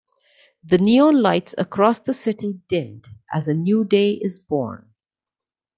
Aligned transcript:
The 0.63 0.79
neon 0.79 1.21
lights 1.21 1.53
across 1.59 1.99
the 1.99 2.15
city 2.15 2.59
dimmed 2.67 3.05
as 3.31 3.47
a 3.47 3.53
new 3.53 3.83
day 3.85 4.13
is 4.13 4.39
born. 4.39 4.91